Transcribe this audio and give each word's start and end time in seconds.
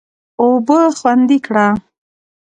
اوبه 0.41 0.79
خوندي 0.99 1.37
کړه. 1.45 1.67